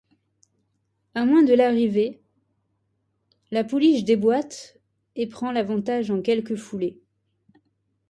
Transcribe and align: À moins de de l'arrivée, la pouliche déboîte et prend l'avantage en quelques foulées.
À 1.13 1.25
moins 1.25 1.43
de 1.43 1.49
de 1.49 1.53
l'arrivée, 1.53 2.19
la 3.51 3.63
pouliche 3.63 4.03
déboîte 4.03 4.79
et 5.15 5.27
prend 5.27 5.51
l'avantage 5.51 6.09
en 6.09 6.23
quelques 6.23 6.55
foulées. 6.55 6.99